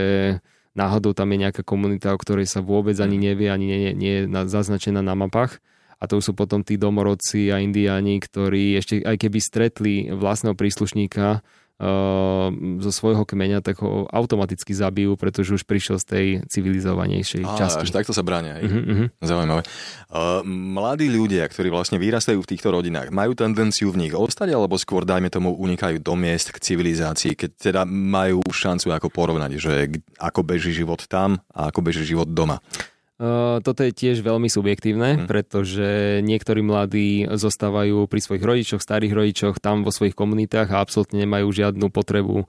náhodou 0.78 1.18
tam 1.18 1.34
je 1.34 1.42
nejaká 1.48 1.66
komunita, 1.66 2.14
o 2.14 2.20
ktorej 2.20 2.46
sa 2.46 2.62
vôbec 2.62 2.94
ani 3.02 3.18
mhm. 3.18 3.24
nevie, 3.26 3.48
ani 3.50 3.66
nie, 3.66 3.90
nie 3.96 4.12
je 4.22 4.22
zaznačená 4.46 5.02
na 5.02 5.18
mapách. 5.18 5.58
A 6.00 6.08
to 6.08 6.16
sú 6.24 6.32
potom 6.32 6.64
tí 6.64 6.80
domorodci 6.80 7.52
a 7.52 7.60
indiáni, 7.60 8.18
ktorí 8.18 8.80
ešte 8.80 9.04
aj 9.04 9.16
keby 9.20 9.38
stretli 9.38 9.94
vlastného 10.08 10.56
príslušníka, 10.56 11.44
Ehm, 11.80 12.76
zo 12.84 12.92
svojho 12.92 13.24
kmeňa, 13.24 13.64
tak 13.64 13.80
ho 13.80 14.04
automaticky 14.12 14.76
zabijú, 14.76 15.16
pretože 15.16 15.56
už 15.56 15.64
prišiel 15.64 15.96
z 15.96 16.04
tej 16.04 16.26
civilizovanejšej 16.44 17.40
Á, 17.40 17.56
časti. 17.56 17.88
Až 17.88 17.96
takto 17.96 18.12
sa 18.12 18.20
bránia. 18.20 18.60
Uh-huh, 18.60 19.08
uh-huh. 19.08 19.08
Zaujímavé. 19.24 19.64
Uh, 20.12 20.44
mladí 20.44 21.08
ľudia, 21.08 21.48
ktorí 21.48 21.72
vlastne 21.72 21.96
vyrastajú 21.96 22.36
v 22.44 22.50
týchto 22.52 22.68
rodinách, 22.68 23.08
majú 23.08 23.32
tendenciu 23.32 23.88
v 23.96 24.04
nich 24.04 24.12
ostať, 24.12 24.52
alebo 24.52 24.76
skôr, 24.76 25.08
dajme 25.08 25.32
tomu, 25.32 25.56
unikajú 25.56 26.04
do 26.04 26.12
miest 26.20 26.52
k 26.52 26.60
civilizácii, 26.60 27.32
keď 27.32 27.50
teda 27.56 27.82
majú 27.88 28.44
šancu 28.44 28.92
ako 28.92 29.08
porovnať, 29.08 29.56
že 29.56 30.04
ako 30.20 30.44
beží 30.44 30.76
život 30.76 31.00
tam 31.08 31.40
a 31.56 31.72
ako 31.72 31.80
beží 31.80 32.04
život 32.04 32.28
doma. 32.28 32.60
Uh, 33.20 33.60
toto 33.60 33.84
je 33.84 33.92
tiež 33.92 34.24
veľmi 34.24 34.48
subjektívne, 34.48 35.20
hmm. 35.20 35.26
pretože 35.28 36.24
niektorí 36.24 36.64
mladí 36.64 37.28
zostávajú 37.28 38.08
pri 38.08 38.16
svojich 38.16 38.40
rodičoch, 38.40 38.80
starých 38.80 39.12
rodičoch, 39.12 39.60
tam 39.60 39.84
vo 39.84 39.92
svojich 39.92 40.16
komunitách 40.16 40.72
a 40.72 40.80
absolútne 40.80 41.28
nemajú 41.28 41.52
žiadnu 41.52 41.92
potrebu 41.92 42.48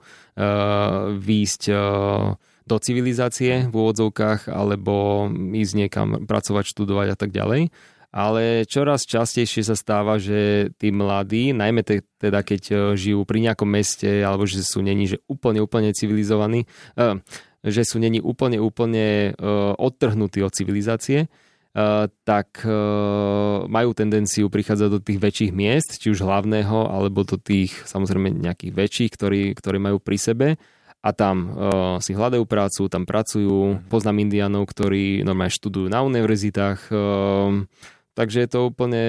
výjsť 1.12 1.62
uh, 1.68 2.40
do 2.64 2.76
civilizácie 2.80 3.68
v 3.68 3.74
úvodzovkách 3.76 4.48
alebo 4.48 5.28
ísť 5.52 5.74
niekam 5.76 6.24
pracovať, 6.24 6.64
študovať 6.64 7.08
a 7.12 7.16
tak 7.20 7.36
ďalej. 7.36 7.68
Ale 8.08 8.64
čoraz 8.64 9.04
častejšie 9.04 9.68
sa 9.68 9.76
stáva, 9.76 10.16
že 10.16 10.72
tí 10.80 10.88
mladí, 10.88 11.52
najmä 11.52 11.84
te, 11.84 12.00
teda 12.16 12.40
keď 12.40 12.96
žijú 12.96 13.28
pri 13.28 13.44
nejakom 13.44 13.68
meste 13.68 14.24
alebo 14.24 14.48
že 14.48 14.64
sú 14.64 14.80
není 14.80 15.04
že 15.04 15.20
úplne, 15.28 15.60
úplne 15.60 15.92
civilizovaní, 15.92 16.64
uh, 16.96 17.20
že 17.62 17.86
sú 17.86 18.02
není 18.02 18.18
úplne, 18.18 18.58
úplne 18.58 19.32
uh, 19.38 19.72
odtrhnutí 19.78 20.42
od 20.42 20.50
civilizácie, 20.50 21.30
uh, 21.30 22.10
tak 22.26 22.66
uh, 22.66 23.64
majú 23.70 23.94
tendenciu 23.94 24.50
prichádzať 24.50 24.88
do 24.90 25.00
tých 25.00 25.18
väčších 25.22 25.52
miest, 25.54 26.02
či 26.02 26.10
už 26.10 26.26
hlavného, 26.26 26.90
alebo 26.90 27.22
do 27.22 27.38
tých 27.38 27.86
samozrejme 27.86 28.34
nejakých 28.34 28.72
väčších, 28.74 29.10
ktorí, 29.14 29.42
ktorí 29.54 29.78
majú 29.78 30.02
pri 30.02 30.18
sebe 30.18 30.48
a 31.02 31.10
tam 31.10 31.36
uh, 31.50 31.50
si 31.98 32.14
hľadajú 32.14 32.46
prácu, 32.46 32.86
tam 32.86 33.02
pracujú. 33.02 33.82
Poznám 33.90 34.22
indianov, 34.22 34.70
ktorí 34.70 35.26
normálne 35.26 35.50
študujú 35.50 35.90
na 35.90 36.06
univerzitách, 36.06 36.90
uh, 36.94 37.62
Takže 38.12 38.44
je 38.44 38.48
to 38.52 38.68
úplne, 38.68 39.02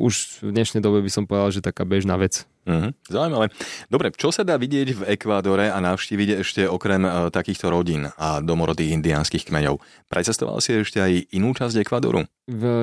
už 0.00 0.40
v 0.40 0.48
dnešnej 0.56 0.80
dobe 0.80 1.04
by 1.04 1.10
som 1.12 1.28
povedal, 1.28 1.52
že 1.52 1.60
taká 1.60 1.84
bežná 1.84 2.16
vec. 2.16 2.48
Mm-hmm. 2.64 2.90
Zaujímavé. 3.12 3.46
Dobre, 3.92 4.12
čo 4.16 4.32
sa 4.32 4.48
dá 4.48 4.56
vidieť 4.56 4.88
v 4.96 5.02
Ekvádore 5.12 5.68
a 5.68 5.76
navštíviť 5.76 6.40
ešte 6.40 6.62
okrem 6.64 7.04
uh, 7.04 7.28
takýchto 7.28 7.68
rodín 7.68 8.08
a 8.16 8.40
domorodých 8.40 8.96
indiánskych 8.96 9.48
kmeňov? 9.48 9.80
Precestoval 10.08 10.56
si 10.64 10.72
ešte 10.72 11.04
aj 11.04 11.32
inú 11.36 11.52
časť 11.52 11.84
Ekvádoru? 11.84 12.24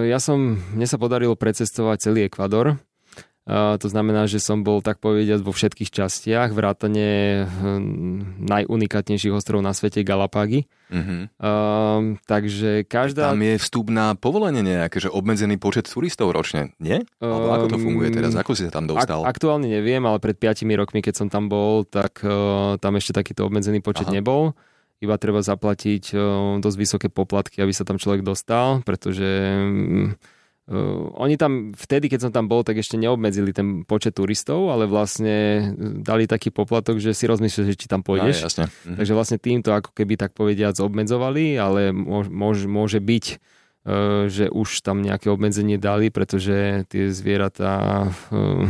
Ja 0.05 0.21
som, 0.21 0.61
mne 0.77 0.85
sa 0.85 1.01
podarilo 1.01 1.33
precestovať 1.33 2.05
celý 2.05 2.29
Ekvádor. 2.29 2.77
To 3.47 3.87
znamená, 3.87 4.27
že 4.27 4.43
som 4.43 4.59
bol 4.59 4.83
tak 4.83 4.99
povediať 4.99 5.39
vo 5.39 5.55
všetkých 5.55 5.87
častiach, 5.87 6.51
vrátane 6.51 7.43
hm, 7.47 8.43
najunikátnejších 8.43 9.31
ostrovov 9.31 9.63
na 9.63 9.71
svete 9.71 10.03
Galapágy. 10.03 10.67
Uh-huh. 10.91 11.31
Uh, 11.39 12.19
takže 12.27 12.83
každá... 12.83 13.31
Tam 13.31 13.39
je 13.39 13.55
vstup 13.55 13.87
na 13.87 14.19
povolenie 14.19 14.63
nejaké, 14.63 14.99
že 14.99 15.07
obmedzený 15.07 15.55
počet 15.63 15.87
turistov 15.87 16.35
ročne, 16.35 16.75
nie? 16.83 17.07
Alebo 17.23 17.47
ako 17.55 17.65
to 17.71 17.77
funguje 17.79 18.11
teraz? 18.11 18.35
Ako 18.35 18.51
si 18.51 18.67
sa 18.67 18.71
tam 18.71 18.87
dostal? 18.87 19.23
Ak, 19.23 19.39
aktuálne 19.39 19.71
neviem, 19.71 20.03
ale 20.03 20.19
pred 20.19 20.35
5 20.35 20.67
rokmi, 20.67 20.99
keď 20.99 21.15
som 21.15 21.27
tam 21.31 21.47
bol, 21.47 21.87
tak 21.87 22.19
uh, 22.27 22.75
tam 22.83 22.99
ešte 22.99 23.15
takýto 23.15 23.47
obmedzený 23.47 23.79
počet 23.79 24.11
Aha. 24.11 24.19
nebol 24.19 24.51
iba 24.97 25.13
treba 25.21 25.45
zaplatiť 25.45 26.09
dosť 26.57 26.77
vysoké 26.81 27.07
poplatky, 27.13 27.61
aby 27.61 27.69
sa 27.69 27.85
tam 27.85 28.01
človek 28.01 28.25
dostal, 28.25 28.81
pretože 28.81 29.29
Uh, 30.67 31.07
oni 31.15 31.39
tam, 31.39 31.71
vtedy, 31.71 32.11
keď 32.11 32.27
som 32.27 32.31
tam 32.35 32.51
bol, 32.51 32.59
tak 32.59 32.75
ešte 32.75 32.99
neobmedzili 32.99 33.55
ten 33.55 33.87
počet 33.87 34.19
turistov, 34.19 34.67
ale 34.67 34.83
vlastne 34.83 35.71
dali 36.03 36.27
taký 36.27 36.51
poplatok, 36.51 36.99
že 36.99 37.15
si 37.15 37.23
rozmýšľaš, 37.23 37.67
že 37.71 37.79
či 37.79 37.87
tam 37.87 38.03
pôjdeš. 38.03 38.43
Ja, 38.43 38.51
jasne. 38.51 38.65
Mhm. 38.83 38.99
Takže 38.99 39.13
vlastne 39.15 39.37
týmto 39.39 39.71
ako 39.71 39.95
keby 39.95 40.19
tak 40.19 40.35
povediac 40.35 40.75
obmedzovali, 40.75 41.55
ale 41.55 41.95
môž, 41.95 42.67
môže 42.67 42.99
byť, 42.99 43.25
uh, 43.87 44.27
že 44.27 44.51
už 44.51 44.83
tam 44.83 44.99
nejaké 44.99 45.31
obmedzenie 45.31 45.79
dali, 45.79 46.11
pretože 46.11 46.83
tie 46.91 47.15
zvieratá 47.15 48.11
uh, 48.27 48.67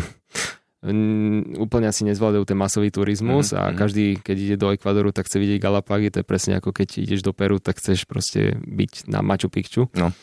úplne 1.57 1.89
asi 1.89 2.05
nezvládajú 2.05 2.45
ten 2.45 2.61
masový 2.61 2.93
turizmus 2.93 3.49
mm-hmm. 3.49 3.57
a 3.57 3.63
mhm. 3.73 3.77
každý, 3.77 4.05
keď 4.21 4.37
ide 4.37 4.55
do 4.61 4.69
Ekvadoru, 4.69 5.09
tak 5.09 5.25
chce 5.25 5.41
vidieť 5.41 5.57
Galapágy, 5.57 6.13
to 6.13 6.21
je 6.21 6.29
presne 6.29 6.61
ako 6.61 6.69
keď 6.69 7.01
ideš 7.01 7.25
do 7.25 7.33
Peru, 7.33 7.57
tak 7.57 7.81
chceš 7.81 8.05
proste 8.05 8.53
byť 8.61 9.09
na 9.09 9.25
Machu 9.25 9.49
Picchu. 9.49 9.89
No. 9.97 10.13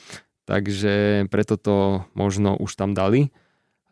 Takže 0.44 1.26
preto 1.32 1.56
to 1.56 2.04
možno 2.12 2.56
už 2.56 2.76
tam 2.76 2.92
dali. 2.92 3.32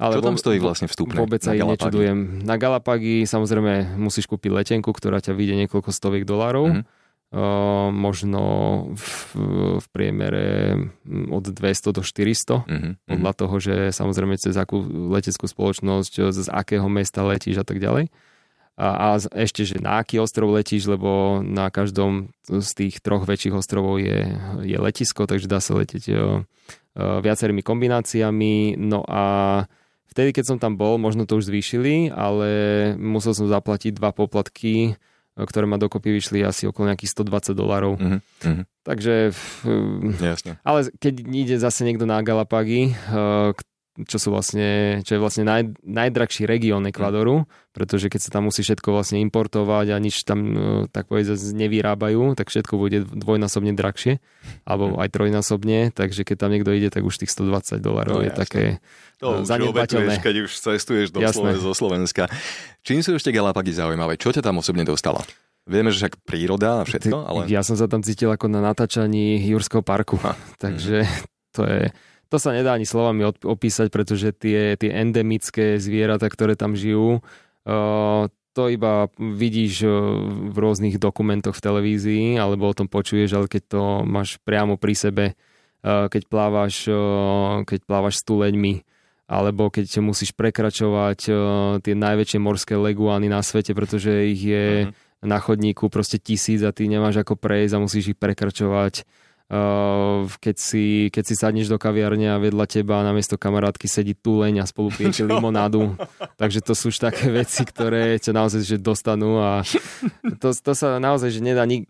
Ale 0.02 0.18
Čo 0.18 0.24
tam 0.24 0.38
stojí 0.40 0.58
vlastne 0.58 0.90
vstupné? 0.90 1.14
Vôbec 1.14 1.40
sa 1.44 1.54
nečudujem. 1.54 2.42
Na 2.42 2.58
Galapágy 2.58 3.22
samozrejme 3.22 3.94
musíš 3.96 4.26
kúpiť 4.26 4.50
letenku, 4.50 4.90
ktorá 4.90 5.22
ťa 5.22 5.36
vyjde 5.36 5.64
niekoľko 5.64 5.90
stoviek 5.94 6.26
dolárov. 6.26 6.66
Mm-hmm. 6.74 7.00
Uh, 7.32 7.88
možno 7.88 8.42
v, 8.92 9.08
v 9.80 9.86
priemere 9.88 10.76
od 11.08 11.48
200 11.48 11.96
do 11.96 12.04
400 12.04 12.68
mm-hmm. 12.68 12.92
podľa 13.08 13.32
toho, 13.32 13.54
že 13.56 13.74
samozrejme 13.88 14.36
cez 14.36 14.52
akú 14.52 14.84
leteckú 15.08 15.48
spoločnosť, 15.48 16.28
z 16.28 16.48
akého 16.52 16.84
mesta 16.92 17.24
letíš 17.24 17.62
a 17.62 17.64
tak 17.64 17.80
ďalej. 17.80 18.12
A, 18.72 18.88
a 18.88 19.06
ešte, 19.36 19.68
že 19.68 19.76
na 19.78 20.00
aký 20.00 20.16
ostrov 20.16 20.56
letíš, 20.56 20.88
lebo 20.88 21.44
na 21.44 21.68
každom 21.68 22.32
z 22.48 22.70
tých 22.72 23.04
troch 23.04 23.28
väčších 23.28 23.52
ostrovov 23.52 24.00
je, 24.00 24.32
je 24.64 24.76
letisko, 24.80 25.28
takže 25.28 25.44
dá 25.44 25.60
sa 25.60 25.76
letieť 25.76 26.04
uh, 26.08 26.40
viacerými 26.96 27.60
kombináciami. 27.60 28.80
No 28.80 29.04
a 29.04 29.22
vtedy, 30.08 30.32
keď 30.32 30.44
som 30.48 30.58
tam 30.58 30.80
bol, 30.80 30.96
možno 30.96 31.28
to 31.28 31.36
už 31.36 31.52
zvýšili, 31.52 32.08
ale 32.16 32.48
musel 32.96 33.36
som 33.36 33.44
zaplatiť 33.44 33.92
dva 33.92 34.16
poplatky 34.16 34.96
ktoré 35.32 35.64
ma 35.64 35.80
dokopy 35.80 36.12
vyšli 36.12 36.44
asi 36.44 36.68
okolo 36.68 36.92
nejakých 36.92 37.12
120 37.16 37.56
dolárov. 37.56 37.96
Mm-hmm. 37.96 38.64
Takže... 38.84 39.32
Jasne. 40.20 40.60
Ale 40.60 40.92
keď 41.00 41.14
ide 41.24 41.56
zase 41.56 41.88
niekto 41.88 42.04
na 42.04 42.20
Galapágy, 42.20 42.92
eh, 42.92 43.56
čo 43.92 44.16
sú 44.16 44.32
vlastne, 44.32 45.00
čo 45.04 45.16
je 45.16 45.20
vlastne 45.20 45.44
naj, 45.44 45.76
najdrahší 45.84 46.48
región 46.48 46.80
Ekvadoru, 46.88 47.44
pretože 47.76 48.08
keď 48.08 48.20
sa 48.24 48.30
tam 48.32 48.48
musí 48.48 48.64
všetko 48.64 48.88
vlastne 48.88 49.20
importovať 49.20 49.92
a 49.92 49.96
nič 50.00 50.24
tam 50.24 50.38
e, 50.48 50.58
tak 50.88 51.12
povedať 51.12 51.36
nevyrábajú, 51.36 52.32
tak 52.32 52.48
všetko 52.48 52.80
bude 52.80 53.04
dvojnásobne 53.04 53.76
drahšie, 53.76 54.24
alebo 54.64 54.96
aj 54.96 55.12
trojnásobne, 55.12 55.92
takže 55.92 56.24
keď 56.24 56.36
tam 56.40 56.50
niekto 56.56 56.72
ide, 56.72 56.88
tak 56.88 57.04
už 57.04 57.20
tých 57.20 57.32
120 57.36 57.84
dolarov 57.84 58.20
no, 58.20 58.24
je 58.24 58.32
jasne. 58.32 58.40
také 58.40 58.62
to 59.20 59.44
zanedbateľné. 59.44 60.24
keď 60.24 60.48
už 60.48 60.52
cestuješ 60.56 61.12
do 61.12 61.20
Slo- 61.28 61.52
zo 61.52 61.72
Slovenska. 61.76 62.32
Čím 62.80 63.04
sú 63.04 63.12
ešte 63.12 63.28
Galapagos 63.28 63.76
zaujímavé? 63.76 64.16
Čo 64.16 64.32
ťa 64.32 64.40
tam 64.40 64.56
osobne 64.64 64.88
dostala? 64.88 65.20
Vieme, 65.68 65.94
že 65.94 66.08
však 66.08 66.26
príroda 66.26 66.82
a 66.82 66.88
všetko, 66.88 67.16
ale... 67.28 67.40
Ja 67.46 67.62
som 67.62 67.78
sa 67.78 67.86
tam 67.86 68.02
cítil 68.02 68.32
ako 68.32 68.50
na 68.50 68.58
natáčaní 68.58 69.38
Jurského 69.46 69.84
parku, 69.84 70.18
ha. 70.24 70.34
takže 70.58 71.06
to 71.54 71.62
je 71.62 71.92
to 72.32 72.40
sa 72.40 72.56
nedá 72.56 72.72
ani 72.72 72.88
slovami 72.88 73.28
opísať, 73.28 73.92
pretože 73.92 74.32
tie, 74.32 74.80
tie 74.80 74.88
endemické 74.88 75.76
zvieratá, 75.76 76.32
ktoré 76.32 76.56
tam 76.56 76.72
žijú, 76.72 77.20
uh, 77.20 78.24
to 78.56 78.72
iba 78.72 79.12
vidíš 79.20 79.84
uh, 79.84 79.92
v 80.48 80.56
rôznych 80.56 80.96
dokumentoch 80.96 81.52
v 81.52 81.64
televízii, 81.68 82.40
alebo 82.40 82.72
o 82.72 82.76
tom 82.76 82.88
počuješ, 82.88 83.36
ale 83.36 83.46
keď 83.52 83.62
to 83.68 83.82
máš 84.08 84.40
priamo 84.48 84.80
pri 84.80 84.94
sebe, 84.96 85.24
uh, 85.36 86.08
keď 86.08 86.22
plávaš, 86.24 86.88
keď 87.68 87.80
plávaš 87.84 88.24
s 88.24 88.24
tuleňmi, 88.24 88.80
alebo 89.28 89.68
keď 89.68 90.00
musíš 90.00 90.32
prekračovať 90.32 91.20
tie 91.80 91.94
najväčšie 91.96 92.38
morské 92.40 92.76
leguány 92.76 93.32
na 93.32 93.40
svete, 93.40 93.72
pretože 93.72 94.12
ich 94.28 94.44
je 94.44 94.66
uh-huh. 94.88 94.92
na 95.24 95.40
chodníku 95.40 95.88
proste 95.88 96.20
tisíc 96.20 96.60
a 96.60 96.72
ty 96.72 96.84
nemáš 96.84 97.24
ako 97.24 97.40
prejsť 97.40 97.72
a 97.72 97.80
musíš 97.80 98.12
ich 98.12 98.18
prekračovať 98.20 99.08
keď 100.40 100.56
si, 100.56 101.12
keď 101.12 101.24
si 101.28 101.34
sadneš 101.36 101.68
do 101.68 101.76
kaviarne 101.76 102.32
a 102.32 102.40
vedľa 102.40 102.64
teba 102.64 103.04
namiesto 103.04 103.36
kamarátky 103.36 103.84
sedí 103.84 104.16
tuleň 104.16 104.64
a 104.64 104.64
spolu 104.64 104.88
pijete 104.88 105.26
limonádu. 105.28 105.92
Takže 106.40 106.64
to 106.64 106.72
sú 106.72 106.88
už 106.88 106.96
také 106.96 107.28
veci, 107.28 107.60
ktoré 107.68 108.16
ťa 108.16 108.32
naozaj 108.32 108.64
že 108.64 108.76
dostanú 108.80 109.36
a 109.36 109.60
to, 110.40 110.56
to 110.56 110.72
sa 110.72 110.96
naozaj 110.96 111.28
že 111.28 111.44
nedá, 111.44 111.68
nik, 111.68 111.84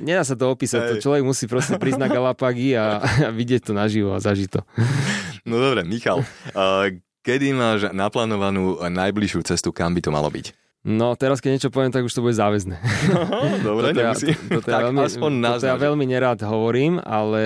nedá 0.00 0.24
sa 0.24 0.32
to 0.32 0.48
opísať. 0.48 0.96
To 0.96 1.04
človek 1.04 1.20
musí 1.20 1.44
proste 1.44 1.76
prísť 1.76 2.00
na 2.00 2.08
Galapagy 2.08 2.72
a, 2.72 3.04
a 3.04 3.28
vidieť 3.28 3.68
to 3.68 3.72
naživo 3.76 4.16
a 4.16 4.22
zažiť 4.22 4.48
to. 4.48 4.60
No 5.44 5.60
dobre, 5.60 5.84
Michal, 5.84 6.24
kedy 7.20 7.52
máš 7.52 7.92
naplánovanú 7.92 8.80
najbližšiu 8.80 9.44
cestu, 9.44 9.68
kam 9.68 9.92
by 9.92 10.00
to 10.00 10.08
malo 10.08 10.32
byť? 10.32 10.61
No 10.82 11.14
teraz, 11.14 11.38
keď 11.38 11.50
niečo 11.54 11.70
poviem, 11.70 11.94
tak 11.94 12.02
už 12.02 12.10
to 12.10 12.26
bude 12.26 12.34
záväzné. 12.34 12.74
Dobre, 13.66 13.94
toto 13.94 14.02
ja, 14.02 14.14
toto 14.50 14.66
ja 14.66 14.78
veľmi, 14.82 14.98
aspoň 15.06 15.32
toto 15.54 15.66
ja 15.70 15.76
veľmi 15.78 16.04
nerád 16.10 16.42
hovorím, 16.42 16.98
ale 16.98 17.44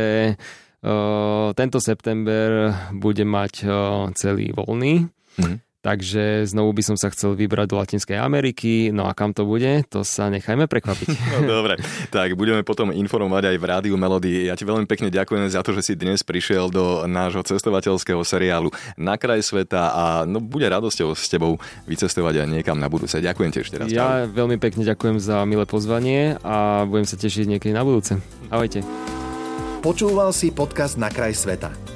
uh, 0.81 1.53
tento 1.53 1.77
september 1.77 2.73
bude 2.97 3.29
mať 3.29 3.53
uh, 3.69 4.09
celý 4.17 4.57
voľný. 4.57 5.13
Mm. 5.37 5.66
Takže 5.87 6.51
znovu 6.51 6.75
by 6.75 6.83
som 6.83 6.97
sa 6.99 7.15
chcel 7.15 7.39
vybrať 7.39 7.67
do 7.71 7.79
Latinskej 7.79 8.19
Ameriky. 8.19 8.91
No 8.91 9.07
a 9.07 9.15
kam 9.15 9.31
to 9.31 9.47
bude, 9.47 9.87
to 9.87 10.03
sa 10.03 10.27
nechajme 10.27 10.67
prekvapiť. 10.67 11.09
No, 11.37 11.63
dobre, 11.63 11.77
tak 12.09 12.33
budeme 12.33 12.65
potom 12.65 12.89
informovať 12.89 13.53
aj 13.53 13.57
v 13.61 13.65
Rádiu 13.69 13.97
Melody. 14.01 14.49
Ja 14.49 14.57
ti 14.57 14.65
veľmi 14.65 14.89
pekne 14.89 15.13
ďakujem 15.13 15.53
za 15.53 15.61
to, 15.61 15.77
že 15.77 15.85
si 15.85 15.93
dnes 15.93 16.25
prišiel 16.25 16.73
do 16.73 17.05
nášho 17.05 17.45
cestovateľského 17.45 18.19
seriálu 18.25 18.73
Na 18.97 19.21
kraj 19.21 19.45
sveta 19.45 19.93
a 19.93 20.05
no, 20.25 20.41
bude 20.41 20.65
radosťou 20.65 21.13
s 21.13 21.29
tebou 21.29 21.61
vycestovať 21.85 22.43
aj 22.43 22.49
niekam 22.49 22.81
na 22.81 22.89
budúce. 22.89 23.21
Ďakujem 23.21 23.51
ti 23.53 23.59
ešte 23.63 23.77
raz. 23.77 23.93
Ja 23.93 24.25
veľmi 24.25 24.57
pekne 24.57 24.83
ďakujem 24.83 25.21
za 25.21 25.45
milé 25.45 25.69
pozvanie 25.69 26.41
a 26.41 26.89
budem 26.89 27.05
sa 27.05 27.21
tešiť 27.21 27.47
niekedy 27.47 27.77
na 27.77 27.85
budúce. 27.85 28.17
Ahojte. 28.49 28.81
Počúval 29.85 30.33
si 30.33 30.51
podcast 30.51 30.97
Na 30.97 31.13
kraj 31.13 31.37
sveta. 31.37 31.96